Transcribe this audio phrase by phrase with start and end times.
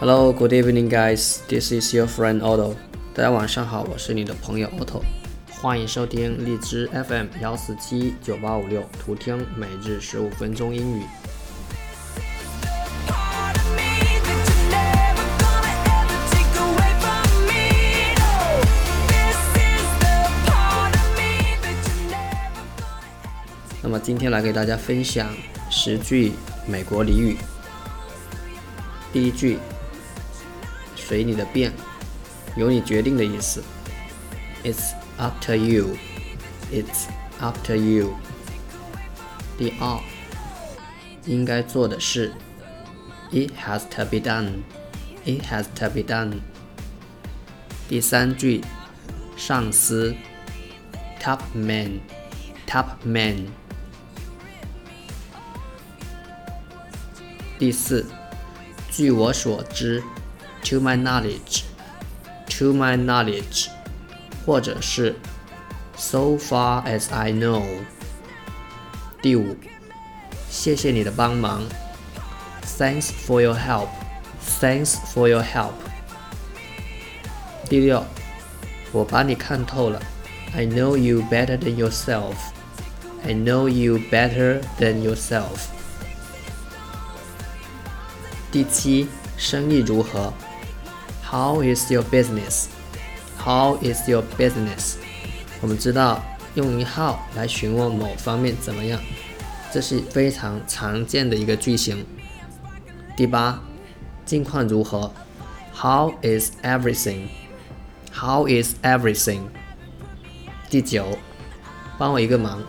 [0.00, 1.42] Hello, good evening, guys.
[1.46, 2.74] This is your friend Otto.
[3.12, 5.02] 大家晚上好，我是你的朋友 Otto，
[5.50, 11.02] 欢迎收听荔枝 FM 幺四七九八五六，图听每日十五分钟英语。
[23.82, 25.28] 那么今天来给大家分享
[25.68, 26.32] 十句
[26.66, 27.36] 美国俚语。
[29.12, 29.58] 第一句。
[31.10, 31.72] 随你的便，
[32.54, 33.64] 由你决定的意思。
[34.62, 35.96] It's up to you.
[36.72, 37.08] It's
[37.40, 38.14] up to you.
[39.58, 40.00] 第二，
[41.26, 42.32] 应该做的事。
[43.32, 44.62] It has to be done.
[45.24, 46.42] It has to be done.
[47.88, 48.62] 第三句，
[49.36, 50.14] 上司。
[51.20, 51.98] Top man.
[52.68, 53.48] Top man.
[57.58, 58.06] 第四，
[58.92, 60.00] 据我所知。
[60.63, 61.63] To my knowledge,
[62.57, 63.67] to my knowledge，
[64.45, 65.15] 或者是
[65.95, 67.63] So far as I know。
[69.21, 69.55] 第五，
[70.49, 71.63] 谢谢你的帮忙。
[72.77, 73.89] Thanks for your help,
[74.59, 75.73] thanks for your help。
[77.69, 78.03] 第六，
[78.91, 80.01] 我把你看透了。
[80.55, 82.35] I know you better than yourself.
[83.23, 85.67] I know you better than yourself。
[88.51, 90.33] 第七，生意如何
[91.30, 92.66] ？How is your business?
[93.38, 94.96] How is your business?
[95.60, 96.20] 我们知道
[96.54, 99.00] 用一 how 来询问某方面怎么样，
[99.72, 102.04] 这是非常常见的一个句型。
[103.16, 103.62] 第八，
[104.26, 105.12] 近况如何
[105.72, 107.28] ？How is everything?
[108.12, 109.42] How is everything?
[110.68, 111.16] 第九，
[111.96, 112.64] 帮我一个忙。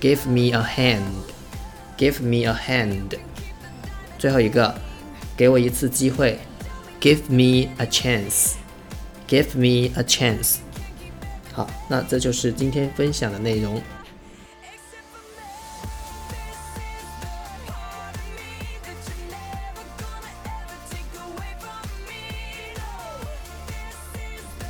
[0.00, 1.02] Give me a hand.
[1.98, 3.18] Give me a hand.
[4.16, 4.76] 最后一个，
[5.36, 6.38] 给我一次机会。
[7.04, 8.54] Give me a chance.
[9.28, 10.56] Give me a chance.
[11.52, 13.78] 好，那这就是今天分享的内容。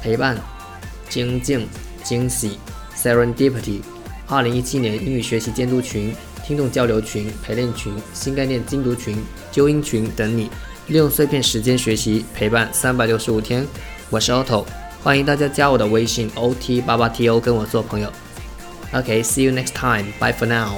[0.03, 0.37] 陪伴、
[1.09, 1.69] 精进、
[2.03, 2.59] 惊喜、
[2.97, 3.81] Serendipity。
[4.27, 6.13] 二零一七年英语学习监督群、
[6.45, 9.23] 听众交流群、陪练群、新概念精读群、
[9.53, 10.51] 纠音群等你。
[10.89, 13.67] 利用碎片时间学习，陪伴三百六十五天。
[14.11, 14.67] 我是 Otto，
[15.03, 18.13] 欢迎大家加我的微信 ot 八八 to 跟我做朋友。
[18.93, 20.13] OK，see you next time.
[20.21, 20.77] Bye for now.